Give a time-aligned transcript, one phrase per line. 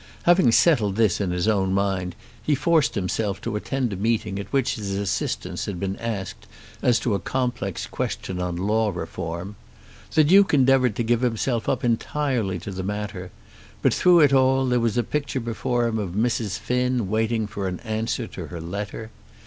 [0.23, 4.51] Having settled this in his own mind he forced himself to attend a meeting at
[4.51, 6.47] which his assistance had been asked
[6.81, 9.57] as to a complex question on Law Reform.
[10.15, 13.29] The Duke endeavoured to give himself up entirely to the matter;
[13.83, 16.57] but through it all there was the picture before him of Mrs.
[16.57, 19.11] Finn waiting for an answer to her letter.